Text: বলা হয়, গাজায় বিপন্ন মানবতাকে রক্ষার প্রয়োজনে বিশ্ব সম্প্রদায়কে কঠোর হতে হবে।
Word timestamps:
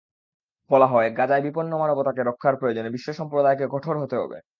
বলা 0.71 0.87
হয়, 0.87 1.09
গাজায় 1.11 1.41
বিপন্ন 1.41 1.71
মানবতাকে 1.77 2.21
রক্ষার 2.23 2.55
প্রয়োজনে 2.55 2.89
বিশ্ব 2.89 3.09
সম্প্রদায়কে 3.13 3.65
কঠোর 3.71 3.95
হতে 3.99 4.15
হবে। 4.15 4.37